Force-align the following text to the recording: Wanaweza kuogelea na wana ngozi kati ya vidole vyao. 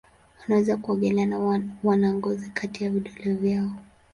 Wanaweza 0.41 0.77
kuogelea 0.77 1.25
na 1.25 1.39
wana 1.83 2.13
ngozi 2.13 2.49
kati 2.49 2.83
ya 2.83 2.89
vidole 2.89 3.33
vyao. 3.33 3.71